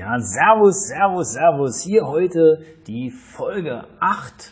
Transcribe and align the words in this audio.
Ja, 0.00 0.18
Servus, 0.18 0.88
Servus, 0.88 1.32
Servus. 1.34 1.82
Hier 1.82 2.06
heute 2.06 2.64
die 2.86 3.10
Folge 3.10 3.84
8. 4.00 4.50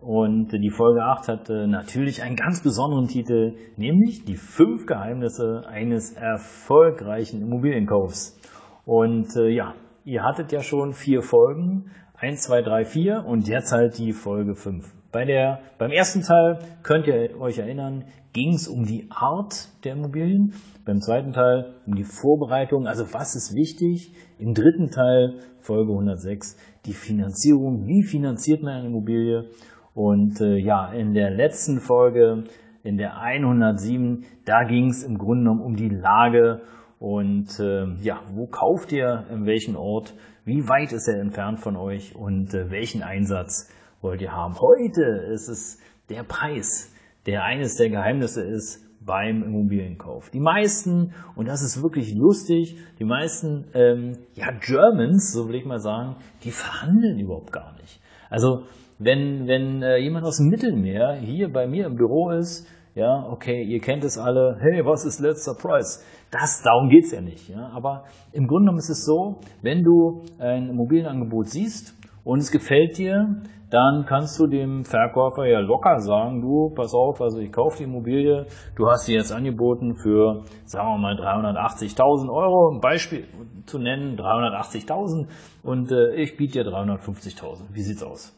Und 0.00 0.50
die 0.50 0.70
Folge 0.70 1.04
8 1.04 1.28
hat 1.28 1.48
natürlich 1.48 2.24
einen 2.24 2.34
ganz 2.34 2.60
besonderen 2.60 3.06
Titel, 3.06 3.54
nämlich 3.76 4.24
die 4.24 4.34
fünf 4.34 4.86
Geheimnisse 4.86 5.62
eines 5.68 6.10
erfolgreichen 6.14 7.40
Immobilienkaufs. 7.40 8.36
Und 8.84 9.28
äh, 9.36 9.50
ja, 9.50 9.74
ihr 10.04 10.24
hattet 10.24 10.50
ja 10.50 10.60
schon 10.60 10.92
vier 10.92 11.22
Folgen. 11.22 11.92
1, 12.16 12.42
2, 12.42 12.62
3, 12.62 12.84
4 12.84 13.24
und 13.24 13.46
jetzt 13.46 13.70
halt 13.70 13.96
die 13.96 14.12
Folge 14.12 14.56
5. 14.56 14.92
Bei 15.12 15.24
der, 15.24 15.60
beim 15.78 15.90
ersten 15.90 16.22
Teil 16.22 16.60
könnt 16.84 17.08
ihr 17.08 17.40
euch 17.40 17.58
erinnern, 17.58 18.04
ging 18.32 18.54
es 18.54 18.68
um 18.68 18.84
die 18.84 19.08
Art 19.10 19.68
der 19.84 19.94
Immobilien. 19.94 20.54
Beim 20.84 21.00
zweiten 21.00 21.32
Teil 21.32 21.74
um 21.84 21.96
die 21.96 22.04
Vorbereitung, 22.04 22.86
also 22.86 23.12
was 23.12 23.34
ist 23.34 23.54
wichtig. 23.54 24.12
Im 24.38 24.54
dritten 24.54 24.90
Teil, 24.90 25.40
Folge 25.58 25.90
106, 25.92 26.56
die 26.86 26.92
Finanzierung. 26.92 27.86
Wie 27.86 28.04
finanziert 28.04 28.62
man 28.62 28.74
eine 28.74 28.86
Immobilie? 28.86 29.50
Und 29.94 30.40
äh, 30.40 30.56
ja, 30.58 30.92
in 30.92 31.12
der 31.12 31.30
letzten 31.30 31.80
Folge, 31.80 32.44
in 32.84 32.96
der 32.96 33.20
107, 33.20 34.24
da 34.44 34.62
ging 34.62 34.90
es 34.90 35.02
im 35.02 35.18
Grunde 35.18 35.42
genommen 35.42 35.62
um 35.62 35.74
die 35.74 35.88
Lage 35.88 36.62
und 37.00 37.58
äh, 37.58 37.86
ja, 38.00 38.20
wo 38.32 38.46
kauft 38.46 38.92
ihr, 38.92 39.24
in 39.30 39.44
welchem 39.44 39.74
Ort, 39.74 40.14
wie 40.44 40.68
weit 40.68 40.92
ist 40.92 41.08
er 41.08 41.20
entfernt 41.20 41.58
von 41.58 41.76
euch 41.76 42.14
und 42.14 42.54
äh, 42.54 42.70
welchen 42.70 43.02
Einsatz 43.02 43.68
wollt 44.00 44.22
ihr 44.22 44.32
haben. 44.32 44.58
Heute 44.60 45.02
ist 45.32 45.48
es 45.48 45.78
der 46.08 46.22
Preis, 46.24 46.92
der 47.26 47.44
eines 47.44 47.76
der 47.76 47.90
Geheimnisse 47.90 48.42
ist 48.42 48.86
beim 49.00 49.42
Immobilienkauf. 49.42 50.30
Die 50.30 50.40
meisten, 50.40 51.14
und 51.34 51.48
das 51.48 51.62
ist 51.62 51.82
wirklich 51.82 52.14
lustig, 52.14 52.76
die 52.98 53.04
meisten 53.04 53.66
ähm, 53.74 54.18
ja, 54.34 54.50
Germans, 54.52 55.32
so 55.32 55.48
will 55.48 55.54
ich 55.54 55.64
mal 55.64 55.80
sagen, 55.80 56.16
die 56.44 56.50
verhandeln 56.50 57.18
überhaupt 57.18 57.52
gar 57.52 57.74
nicht. 57.80 58.00
Also 58.28 58.64
wenn, 58.98 59.46
wenn 59.46 59.82
äh, 59.82 59.96
jemand 59.96 60.26
aus 60.26 60.36
dem 60.36 60.48
Mittelmeer 60.48 61.14
hier 61.14 61.50
bei 61.50 61.66
mir 61.66 61.86
im 61.86 61.96
Büro 61.96 62.30
ist, 62.30 62.66
ja, 62.94 63.26
okay, 63.30 63.62
ihr 63.62 63.80
kennt 63.80 64.04
es 64.04 64.18
alle, 64.18 64.58
hey, 64.60 64.84
was 64.84 65.04
ist 65.04 65.20
letzter 65.20 65.54
Preis? 65.54 66.04
Das, 66.30 66.62
darum 66.62 66.90
geht's 66.90 67.12
ja 67.12 67.20
nicht. 67.20 67.48
Ja? 67.48 67.70
Aber 67.74 68.04
im 68.32 68.46
Grunde 68.46 68.64
genommen 68.64 68.78
ist 68.78 68.90
es 68.90 69.04
so, 69.04 69.40
wenn 69.62 69.82
du 69.82 70.22
ein 70.38 70.68
Immobilienangebot 70.68 71.48
siehst 71.48 71.94
und 72.24 72.40
es 72.40 72.50
gefällt 72.50 72.98
dir, 72.98 73.42
dann 73.70 74.04
kannst 74.04 74.38
du 74.38 74.48
dem 74.48 74.84
Verkäufer 74.84 75.46
ja 75.46 75.60
locker 75.60 76.00
sagen, 76.00 76.40
du, 76.40 76.70
pass 76.74 76.92
auf, 76.92 77.20
also 77.20 77.38
ich 77.38 77.52
kaufe 77.52 77.78
die 77.78 77.84
Immobilie, 77.84 78.46
du 78.76 78.88
hast 78.88 79.06
sie 79.06 79.14
jetzt 79.14 79.32
angeboten 79.32 79.94
für, 79.94 80.42
sagen 80.64 80.88
wir 80.88 80.98
mal, 80.98 81.14
380.000 81.14 82.28
Euro, 82.28 82.74
ein 82.74 82.80
Beispiel 82.80 83.28
zu 83.66 83.78
nennen, 83.78 84.18
380.000 84.18 85.28
und 85.62 85.92
äh, 85.92 86.14
ich 86.16 86.36
biete 86.36 86.64
dir 86.64 86.70
350.000. 86.70 87.72
Wie 87.72 87.82
sieht's 87.82 88.02
aus? 88.02 88.36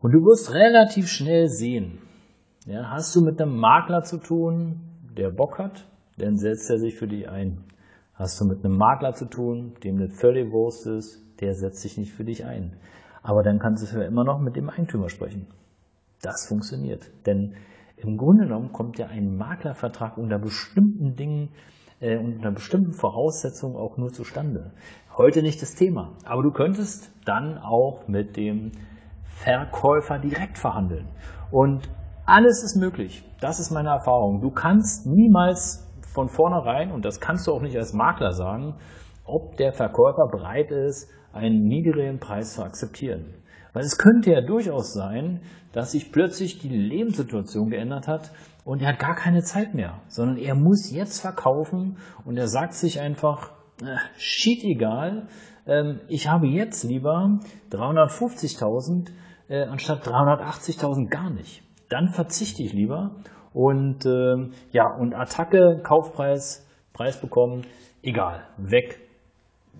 Und 0.00 0.12
du 0.12 0.18
wirst 0.18 0.54
relativ 0.54 1.08
schnell 1.08 1.48
sehen, 1.48 1.98
ja, 2.64 2.90
hast 2.90 3.14
du 3.16 3.22
mit 3.22 3.40
einem 3.40 3.56
Makler 3.58 4.02
zu 4.02 4.18
tun, 4.18 4.82
der 5.16 5.30
Bock 5.30 5.58
hat, 5.58 5.84
dann 6.18 6.36
setzt 6.36 6.70
er 6.70 6.78
sich 6.78 6.94
für 6.94 7.08
dich 7.08 7.28
ein. 7.28 7.64
Hast 8.14 8.40
du 8.40 8.44
mit 8.44 8.64
einem 8.64 8.76
Makler 8.76 9.14
zu 9.14 9.26
tun, 9.26 9.74
dem 9.82 9.98
das 9.98 10.18
völlig 10.18 10.50
Wurst 10.52 10.86
ist, 10.86 11.22
der 11.40 11.54
setzt 11.54 11.82
sich 11.82 11.98
nicht 11.98 12.12
für 12.12 12.24
dich 12.24 12.44
ein. 12.44 12.76
Aber 13.26 13.42
dann 13.42 13.58
kannst 13.58 13.92
du 13.92 13.98
ja 13.98 14.06
immer 14.06 14.22
noch 14.22 14.38
mit 14.38 14.54
dem 14.54 14.70
Eigentümer 14.70 15.08
sprechen. 15.08 15.48
Das 16.22 16.46
funktioniert. 16.46 17.10
Denn 17.26 17.54
im 17.96 18.16
Grunde 18.18 18.44
genommen 18.44 18.72
kommt 18.72 18.98
ja 18.98 19.08
ein 19.08 19.36
Maklervertrag 19.36 20.16
unter 20.16 20.38
bestimmten 20.38 21.16
Dingen, 21.16 21.48
äh, 21.98 22.18
unter 22.18 22.52
bestimmten 22.52 22.92
Voraussetzungen 22.92 23.74
auch 23.74 23.96
nur 23.96 24.12
zustande. 24.12 24.70
Heute 25.16 25.42
nicht 25.42 25.60
das 25.60 25.74
Thema. 25.74 26.12
Aber 26.24 26.44
du 26.44 26.52
könntest 26.52 27.10
dann 27.24 27.58
auch 27.58 28.06
mit 28.06 28.36
dem 28.36 28.70
Verkäufer 29.24 30.20
direkt 30.20 30.56
verhandeln. 30.56 31.08
Und 31.50 31.90
alles 32.26 32.62
ist 32.62 32.76
möglich. 32.76 33.28
Das 33.40 33.58
ist 33.58 33.72
meine 33.72 33.88
Erfahrung. 33.88 34.40
Du 34.40 34.52
kannst 34.52 35.04
niemals 35.04 35.84
von 36.14 36.28
vornherein, 36.28 36.92
und 36.92 37.04
das 37.04 37.18
kannst 37.18 37.48
du 37.48 37.52
auch 37.52 37.60
nicht 37.60 37.76
als 37.76 37.92
Makler 37.92 38.32
sagen, 38.32 38.76
ob 39.24 39.56
der 39.56 39.72
Verkäufer 39.72 40.28
bereit 40.30 40.70
ist, 40.70 41.10
einen 41.36 41.66
niedrigen 41.68 42.18
Preis 42.18 42.54
zu 42.54 42.62
akzeptieren. 42.62 43.34
Weil 43.72 43.84
es 43.84 43.98
könnte 43.98 44.32
ja 44.32 44.40
durchaus 44.40 44.92
sein, 44.94 45.40
dass 45.72 45.92
sich 45.92 46.10
plötzlich 46.10 46.58
die 46.58 46.68
Lebenssituation 46.68 47.70
geändert 47.70 48.08
hat 48.08 48.32
und 48.64 48.82
er 48.82 48.88
hat 48.88 48.98
gar 48.98 49.14
keine 49.14 49.42
Zeit 49.42 49.74
mehr, 49.74 50.00
sondern 50.08 50.38
er 50.38 50.54
muss 50.54 50.90
jetzt 50.90 51.20
verkaufen 51.20 51.98
und 52.24 52.36
er 52.36 52.48
sagt 52.48 52.74
sich 52.74 53.00
einfach, 53.00 53.52
äh, 53.82 53.96
shit 54.16 54.64
egal, 54.64 55.28
ähm, 55.66 56.00
ich 56.08 56.28
habe 56.28 56.46
jetzt 56.46 56.84
lieber 56.84 57.38
350.000 57.70 59.10
äh, 59.48 59.64
anstatt 59.64 60.06
380.000 60.06 61.08
gar 61.08 61.30
nicht 61.30 61.62
dann 61.88 62.08
verzichte 62.08 62.62
ich 62.62 62.72
lieber 62.72 63.16
und 63.52 64.06
äh, 64.06 64.50
ja 64.72 64.94
und 64.94 65.14
Attacke 65.14 65.80
Kaufpreis 65.82 66.66
Preis 66.92 67.20
bekommen 67.20 67.62
egal 68.02 68.46
weg 68.56 69.00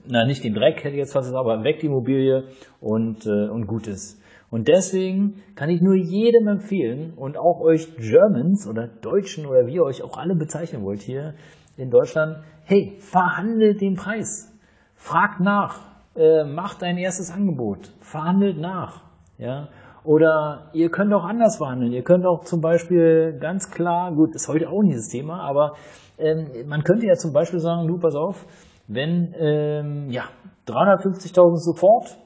na 0.09 0.25
nicht 0.25 0.45
den 0.45 0.55
Dreck 0.55 0.79
hätte 0.85 0.95
ich 0.95 0.99
jetzt 0.99 1.13
fast 1.13 1.29
gesagt 1.29 1.47
aber 1.47 1.65
weg 1.65 1.81
die 1.81 1.87
Immobilie 1.87 2.45
und 2.81 3.27
äh, 3.27 3.49
und 3.49 3.67
gut 3.67 3.87
ist 3.87 4.21
und 4.51 4.69
deswegen 4.69 5.43
kann 5.55 5.71
ich 5.71 5.81
nur 5.81 5.95
jedem 5.95 6.49
empfehlen 6.49 7.15
und 7.17 7.37
auch 7.37 7.61
euch 7.61 7.97
Germans 7.97 8.67
oder 8.69 8.87
Deutschen 8.87 9.47
oder 9.47 9.67
wie 9.67 9.75
ihr 9.75 9.83
euch 9.83 10.03
auch 10.03 10.17
alle 10.19 10.35
bezeichnen 10.35 10.83
wollt 10.83 11.03
hier 11.03 11.35
in 11.77 11.91
Deutschland 11.91 12.39
hey 12.65 12.97
verhandelt 12.99 13.81
den 13.81 13.97
Preis. 13.97 14.53
Fragt 14.95 15.41
nach. 15.41 15.81
Äh, 16.17 16.45
macht 16.45 16.83
ein 16.83 16.97
erstes 16.97 17.31
Angebot. 17.31 17.93
Verhandelt 18.01 18.59
nach 18.59 19.07
ja. 19.39 19.69
Oder 20.05 20.71
ihr 20.73 20.91
könnt 20.91 21.13
auch 21.13 21.25
anders 21.25 21.57
verhandeln. 21.57 21.93
Ihr 21.93 22.05
könnt 22.05 22.27
auch 22.27 22.45
zum 22.45 22.61
Beispiel 22.61 23.37
ganz 23.41 23.71
klar, 23.71 24.13
gut, 24.13 24.35
ist 24.35 24.49
heute 24.49 24.69
auch 24.69 24.83
nicht 24.83 24.97
das 24.97 25.09
Thema, 25.09 25.41
aber 25.41 25.75
ähm, 26.19 26.47
man 26.67 26.85
könnte 26.85 27.07
ja 27.07 27.15
zum 27.15 27.33
Beispiel 27.33 27.59
sagen, 27.59 27.89
du, 27.89 27.99
pass 27.99 28.15
auf, 28.15 28.47
wenn 28.89 29.35
ähm, 29.39 30.11
ja 30.11 30.25
350.000 30.67 31.57
sofort 31.57 32.17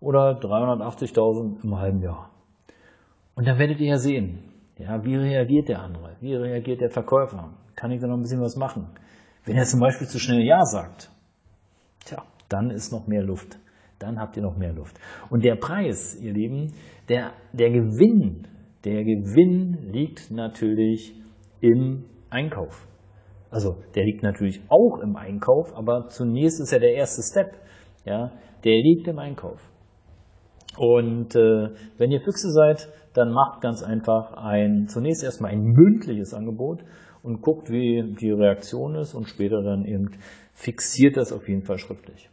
oder 0.00 0.38
380.000 0.38 1.64
im 1.64 1.76
halben 1.76 2.02
Jahr. 2.02 2.30
Und 3.34 3.46
dann 3.46 3.58
werdet 3.58 3.80
ihr 3.80 3.88
ja 3.88 3.96
sehen, 3.96 4.40
ja, 4.78 5.04
wie 5.04 5.16
reagiert 5.16 5.68
der 5.68 5.80
andere, 5.80 6.16
wie 6.20 6.34
reagiert 6.34 6.80
der 6.80 6.90
Verkäufer, 6.90 7.50
kann 7.76 7.90
ich 7.90 8.00
da 8.00 8.06
noch 8.06 8.16
ein 8.16 8.22
bisschen 8.22 8.40
was 8.40 8.56
machen. 8.56 8.88
Wenn 9.44 9.56
er 9.56 9.64
zum 9.64 9.80
Beispiel 9.80 10.06
zu 10.06 10.18
schnell 10.18 10.44
Ja 10.44 10.64
sagt, 10.64 11.10
tja, 12.04 12.22
dann 12.48 12.70
ist 12.70 12.92
noch 12.92 13.06
mehr 13.06 13.22
Luft 13.22 13.58
dann 14.02 14.18
habt 14.18 14.36
ihr 14.36 14.42
noch 14.42 14.56
mehr 14.56 14.72
Luft. 14.72 14.98
Und 15.30 15.44
der 15.44 15.56
Preis, 15.56 16.18
ihr 16.20 16.32
Lieben, 16.32 16.72
der, 17.08 17.32
der 17.52 17.70
Gewinn, 17.70 18.48
der 18.84 19.04
Gewinn 19.04 19.90
liegt 19.92 20.30
natürlich 20.30 21.14
im 21.60 22.04
Einkauf. 22.30 22.86
Also 23.52 23.76
der 23.94 24.04
liegt 24.04 24.22
natürlich 24.22 24.62
auch 24.68 24.98
im 25.00 25.14
Einkauf, 25.14 25.76
aber 25.76 26.08
zunächst 26.08 26.58
ist 26.60 26.72
ja 26.72 26.78
der 26.78 26.94
erste 26.94 27.22
Step, 27.22 27.52
ja, 28.06 28.32
der 28.64 28.72
liegt 28.72 29.06
im 29.06 29.18
Einkauf. 29.18 29.60
Und 30.78 31.36
äh, 31.36 31.68
wenn 31.98 32.10
ihr 32.10 32.22
Füchse 32.22 32.50
seid, 32.50 32.88
dann 33.12 33.30
macht 33.30 33.60
ganz 33.60 33.82
einfach 33.82 34.32
ein 34.32 34.86
zunächst 34.88 35.22
erstmal 35.22 35.52
ein 35.52 35.62
mündliches 35.62 36.32
Angebot 36.32 36.80
und 37.22 37.42
guckt, 37.42 37.68
wie 37.70 38.14
die 38.18 38.30
Reaktion 38.30 38.94
ist 38.94 39.14
und 39.14 39.28
später 39.28 39.62
dann 39.62 39.84
eben 39.84 40.10
fixiert 40.54 41.18
das 41.18 41.30
auf 41.30 41.46
jeden 41.46 41.62
Fall 41.62 41.76
schriftlich. 41.76 42.30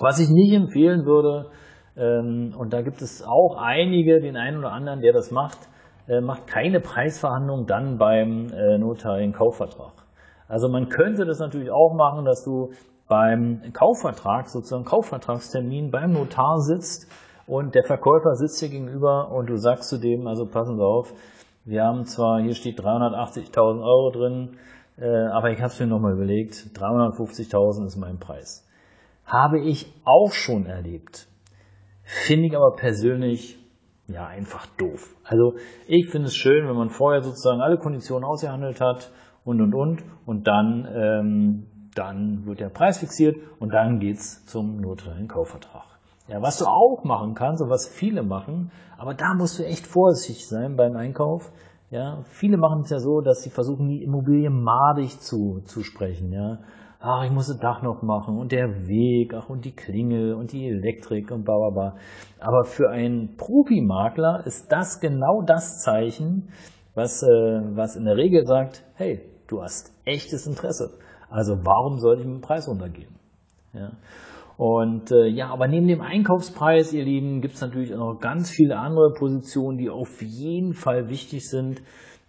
Was 0.00 0.18
ich 0.18 0.30
nicht 0.30 0.54
empfehlen 0.54 1.04
würde, 1.04 1.50
ähm, 1.94 2.54
und 2.56 2.72
da 2.72 2.80
gibt 2.80 3.02
es 3.02 3.22
auch 3.22 3.56
einige, 3.58 4.20
den 4.20 4.36
einen 4.36 4.56
oder 4.56 4.72
anderen, 4.72 5.02
der 5.02 5.12
das 5.12 5.30
macht, 5.30 5.58
macht 6.20 6.46
keine 6.46 6.80
Preisverhandlung 6.80 7.66
dann 7.66 7.98
beim 7.98 8.48
äh, 8.52 8.78
notariellen 8.78 9.32
Kaufvertrag. 9.32 9.92
Also 10.48 10.68
man 10.68 10.88
könnte 10.88 11.24
das 11.24 11.38
natürlich 11.38 11.70
auch 11.70 11.94
machen, 11.94 12.24
dass 12.24 12.44
du 12.44 12.72
beim 13.06 13.62
Kaufvertrag, 13.72 14.48
sozusagen 14.48 14.84
Kaufvertragstermin 14.84 15.90
beim 15.90 16.12
Notar 16.12 16.60
sitzt 16.60 17.06
und 17.46 17.74
der 17.74 17.84
Verkäufer 17.84 18.34
sitzt 18.34 18.60
dir 18.62 18.68
gegenüber 18.68 19.30
und 19.30 19.50
du 19.50 19.56
sagst 19.56 19.88
zu 19.88 19.98
dem, 19.98 20.26
also 20.26 20.46
passen 20.46 20.76
Sie 20.76 20.84
auf, 20.84 21.12
wir 21.64 21.84
haben 21.84 22.04
zwar, 22.04 22.40
hier 22.40 22.54
steht 22.54 22.80
380.000 22.80 23.82
Euro 23.82 24.10
drin, 24.10 24.56
äh, 24.98 25.06
aber 25.06 25.50
ich 25.50 25.58
habe 25.58 25.68
es 25.68 25.78
mir 25.78 25.86
nochmal 25.86 26.14
überlegt, 26.14 26.54
350.000 26.74 27.86
ist 27.86 27.96
mein 27.96 28.18
Preis 28.18 28.66
habe 29.30 29.60
ich 29.60 29.86
auch 30.04 30.32
schon 30.32 30.66
erlebt. 30.66 31.28
finde 32.02 32.48
ich 32.48 32.56
aber 32.56 32.74
persönlich 32.74 33.58
ja 34.12 34.26
einfach 34.26 34.66
doof. 34.76 35.14
Also 35.24 35.54
ich 35.86 36.10
finde 36.10 36.26
es 36.26 36.36
schön, 36.36 36.66
wenn 36.68 36.76
man 36.76 36.90
vorher 36.90 37.22
sozusagen 37.22 37.60
alle 37.60 37.78
Konditionen 37.78 38.24
ausgehandelt 38.24 38.80
hat 38.80 39.10
und 39.44 39.60
und 39.60 39.74
und 39.74 40.02
und 40.26 40.46
dann, 40.46 40.88
ähm, 40.94 41.66
dann 41.94 42.46
wird 42.46 42.60
der 42.60 42.68
Preis 42.68 42.98
fixiert 42.98 43.36
und 43.58 43.72
dann 43.72 43.98
geht's 43.98 44.44
zum 44.46 44.80
notariellen 44.80 45.28
Kaufvertrag. 45.28 45.84
Ja, 46.28 46.40
was 46.42 46.58
du 46.58 46.66
auch 46.66 47.02
machen 47.04 47.34
kannst 47.34 47.62
und 47.62 47.70
was 47.70 47.88
viele 47.88 48.22
machen, 48.22 48.70
aber 48.96 49.14
da 49.14 49.34
musst 49.34 49.58
du 49.58 49.64
echt 49.64 49.86
vorsichtig 49.86 50.46
sein 50.46 50.76
beim 50.76 50.94
Einkauf. 50.94 51.50
Ja, 51.90 52.22
viele 52.28 52.56
machen 52.56 52.82
es 52.82 52.90
ja 52.90 53.00
so, 53.00 53.20
dass 53.20 53.42
sie 53.42 53.50
versuchen, 53.50 53.88
die 53.88 54.04
Immobilie 54.04 54.48
madig 54.48 55.18
zu, 55.20 55.62
zu 55.64 55.82
sprechen. 55.82 56.32
Ja, 56.32 56.58
ach, 57.00 57.24
ich 57.24 57.30
muss 57.30 57.48
das 57.48 57.58
Dach 57.58 57.82
noch 57.82 58.02
machen 58.02 58.38
und 58.38 58.52
der 58.52 58.86
Weg, 58.86 59.34
ach, 59.34 59.48
und 59.48 59.64
die 59.64 59.74
Klingel 59.74 60.34
und 60.34 60.52
die 60.52 60.68
Elektrik 60.68 61.30
und 61.30 61.44
bla, 61.44 61.56
bla, 61.56 61.70
bla. 61.70 61.96
Aber 62.38 62.64
für 62.64 62.90
einen 62.90 63.36
Profimakler 63.36 64.46
ist 64.46 64.70
das 64.70 65.00
genau 65.00 65.42
das 65.42 65.80
Zeichen, 65.80 66.50
was, 66.94 67.22
äh, 67.22 67.26
was 67.26 67.96
in 67.96 68.04
der 68.04 68.16
Regel 68.16 68.44
sagt, 68.46 68.84
hey, 68.94 69.22
du 69.48 69.62
hast 69.62 69.92
echtes 70.04 70.46
Interesse. 70.46 70.98
Also 71.30 71.54
warum 71.64 71.98
sollte 71.98 72.22
ich 72.22 72.28
mit 72.28 72.36
dem 72.36 72.42
Preis 72.42 72.68
runtergehen? 72.68 73.14
Ja. 73.72 73.92
Und 74.56 75.10
äh, 75.10 75.26
ja, 75.26 75.48
aber 75.48 75.68
neben 75.68 75.86
dem 75.86 76.02
Einkaufspreis, 76.02 76.92
ihr 76.92 77.04
Lieben, 77.04 77.40
gibt 77.40 77.54
es 77.54 77.62
natürlich 77.62 77.94
auch 77.94 78.12
noch 78.14 78.20
ganz 78.20 78.50
viele 78.50 78.76
andere 78.76 79.14
Positionen, 79.18 79.78
die 79.78 79.88
auf 79.88 80.20
jeden 80.20 80.74
Fall 80.74 81.08
wichtig 81.08 81.48
sind, 81.48 81.80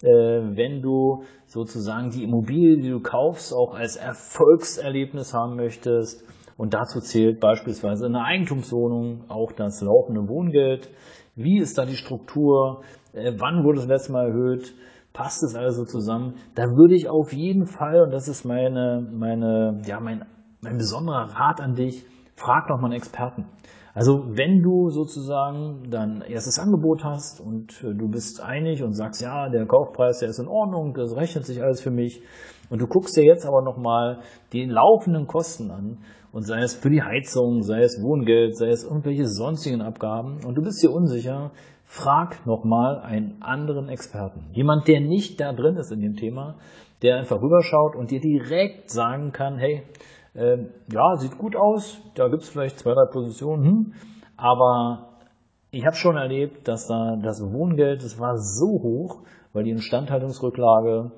wenn 0.03 0.81
du 0.81 1.23
sozusagen 1.45 2.09
die 2.09 2.23
Immobilie, 2.23 2.81
die 2.81 2.89
du 2.89 3.01
kaufst, 3.01 3.53
auch 3.53 3.75
als 3.75 3.95
Erfolgserlebnis 3.95 5.33
haben 5.33 5.55
möchtest. 5.55 6.23
Und 6.57 6.73
dazu 6.73 6.99
zählt 6.99 7.39
beispielsweise 7.39 8.05
eine 8.05 8.23
Eigentumswohnung 8.23 9.25
auch 9.29 9.51
das 9.51 9.81
laufende 9.81 10.27
Wohngeld. 10.27 10.89
Wie 11.35 11.57
ist 11.57 11.77
da 11.77 11.85
die 11.85 11.95
Struktur? 11.95 12.81
Äh, 13.13 13.33
wann 13.37 13.63
wurde 13.63 13.79
das 13.79 13.87
letzte 13.87 14.11
Mal 14.11 14.27
erhöht? 14.27 14.73
Passt 15.13 15.43
es 15.43 15.55
also 15.55 15.85
zusammen? 15.85 16.35
Da 16.55 16.63
würde 16.63 16.95
ich 16.95 17.09
auf 17.09 17.33
jeden 17.33 17.65
Fall, 17.65 18.01
und 18.01 18.11
das 18.11 18.27
ist 18.27 18.45
meine, 18.45 19.05
meine, 19.11 19.81
ja, 19.85 19.99
mein, 19.99 20.25
mein 20.61 20.77
besonderer 20.77 21.31
Rat 21.33 21.59
an 21.59 21.73
dich, 21.73 22.05
frag 22.35 22.67
doch 22.67 22.77
mal 22.77 22.85
einen 22.85 22.95
Experten. 22.95 23.45
Also 23.93 24.23
wenn 24.25 24.61
du 24.61 24.89
sozusagen 24.89 25.89
dein 25.89 26.21
erstes 26.21 26.59
Angebot 26.59 27.03
hast 27.03 27.41
und 27.41 27.83
äh, 27.83 27.93
du 27.93 28.07
bist 28.07 28.41
einig 28.41 28.83
und 28.83 28.93
sagst, 28.93 29.21
ja, 29.21 29.49
der 29.49 29.65
Kaufpreis, 29.65 30.19
der 30.19 30.29
ist 30.29 30.39
in 30.39 30.47
Ordnung, 30.47 30.93
das 30.93 31.15
rechnet 31.15 31.45
sich 31.45 31.61
alles 31.61 31.81
für 31.81 31.91
mich 31.91 32.21
und 32.69 32.81
du 32.81 32.87
guckst 32.87 33.17
dir 33.17 33.25
jetzt 33.25 33.45
aber 33.45 33.61
nochmal 33.61 34.19
die 34.53 34.65
laufenden 34.65 35.27
Kosten 35.27 35.71
an 35.71 35.97
und 36.31 36.43
sei 36.43 36.59
es 36.59 36.73
für 36.73 36.89
die 36.89 37.03
Heizung, 37.03 37.63
sei 37.63 37.81
es 37.81 38.01
Wohngeld, 38.01 38.55
sei 38.55 38.69
es 38.69 38.85
irgendwelche 38.85 39.27
sonstigen 39.27 39.81
Abgaben 39.81 40.39
und 40.45 40.55
du 40.55 40.61
bist 40.61 40.81
dir 40.81 40.91
unsicher, 40.91 41.51
frag 41.83 42.45
nochmal 42.45 43.01
einen 43.01 43.41
anderen 43.41 43.89
Experten. 43.89 44.45
Jemand, 44.53 44.87
der 44.87 45.01
nicht 45.01 45.41
da 45.41 45.51
drin 45.51 45.75
ist 45.75 45.91
in 45.91 45.99
dem 45.99 46.15
Thema, 46.15 46.55
der 47.01 47.17
einfach 47.17 47.41
rüberschaut 47.41 47.97
und 47.97 48.11
dir 48.11 48.21
direkt 48.21 48.89
sagen 48.89 49.33
kann, 49.33 49.57
hey, 49.57 49.83
ähm, 50.35 50.69
ja, 50.91 51.15
sieht 51.17 51.37
gut 51.37 51.55
aus, 51.55 51.99
da 52.15 52.27
gibt 52.27 52.43
es 52.43 52.49
vielleicht 52.49 52.79
zwei, 52.79 52.93
drei 52.93 53.05
Positionen, 53.11 53.65
hm, 53.65 53.93
aber 54.37 55.09
ich 55.71 55.85
habe 55.85 55.95
schon 55.95 56.17
erlebt, 56.17 56.67
dass 56.67 56.87
da 56.87 57.15
das 57.21 57.41
Wohngeld, 57.41 58.03
das 58.03 58.19
war 58.19 58.37
so 58.37 58.67
hoch, 58.67 59.23
weil 59.53 59.63
die 59.63 59.71
Instandhaltungsrücklage 59.71 61.11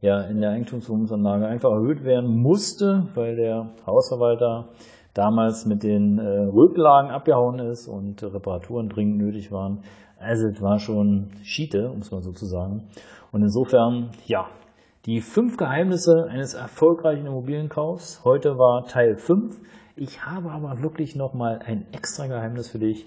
ja 0.00 0.20
in 0.22 0.40
der 0.40 0.50
Eigentumswohnungsanlage 0.50 1.46
einfach 1.46 1.70
erhöht 1.70 2.04
werden 2.04 2.30
musste, 2.40 3.08
weil 3.14 3.36
der 3.36 3.70
Hausverwalter 3.86 4.68
damals 5.14 5.64
mit 5.64 5.82
den 5.82 6.18
äh, 6.18 6.44
Rücklagen 6.44 7.10
abgehauen 7.10 7.58
ist 7.58 7.88
und 7.88 8.22
Reparaturen 8.22 8.88
dringend 8.88 9.18
nötig 9.18 9.50
waren. 9.50 9.80
Also 10.18 10.46
es 10.48 10.60
war 10.60 10.78
schon 10.78 11.30
Schiete, 11.42 11.90
um 11.90 12.00
es 12.00 12.10
mal 12.10 12.22
so 12.22 12.32
zu 12.32 12.46
sagen. 12.46 12.88
Und 13.32 13.42
insofern, 13.42 14.10
ja, 14.26 14.46
die 15.06 15.20
fünf 15.20 15.56
Geheimnisse 15.56 16.26
eines 16.28 16.54
erfolgreichen 16.54 17.26
Immobilienkaufs. 17.26 18.24
Heute 18.24 18.58
war 18.58 18.86
Teil 18.86 19.16
5. 19.16 19.56
Ich 19.94 20.26
habe 20.26 20.50
aber 20.50 20.82
wirklich 20.82 21.14
nochmal 21.14 21.60
ein 21.64 21.86
extra 21.92 22.26
Geheimnis 22.26 22.68
für 22.68 22.80
dich. 22.80 23.06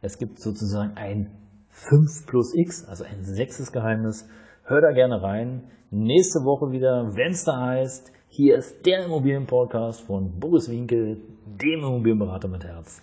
Es 0.00 0.18
gibt 0.18 0.38
sozusagen 0.38 0.92
ein 0.94 1.30
5 1.70 2.26
plus 2.26 2.54
X, 2.54 2.88
also 2.88 3.04
ein 3.04 3.24
sechstes 3.24 3.72
Geheimnis. 3.72 4.28
Hör 4.62 4.80
da 4.80 4.92
gerne 4.92 5.20
rein. 5.22 5.64
Nächste 5.90 6.38
Woche 6.44 6.70
wieder, 6.70 7.16
wenn 7.16 7.32
es 7.32 7.44
da 7.44 7.60
heißt, 7.60 8.12
hier 8.28 8.56
ist 8.56 8.86
der 8.86 9.06
Immobilienpodcast 9.06 10.02
von 10.02 10.38
Boris 10.38 10.70
Winkel, 10.70 11.20
dem 11.46 11.80
Immobilienberater 11.80 12.46
mit 12.46 12.62
Herz. 12.62 13.02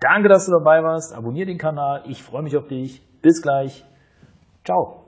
Danke, 0.00 0.28
dass 0.28 0.46
du 0.46 0.52
dabei 0.52 0.84
warst. 0.84 1.12
Abonnier 1.12 1.46
den 1.46 1.58
Kanal. 1.58 2.04
Ich 2.06 2.22
freue 2.22 2.42
mich 2.42 2.56
auf 2.56 2.68
dich. 2.68 3.02
Bis 3.20 3.42
gleich. 3.42 3.84
Ciao. 4.64 5.07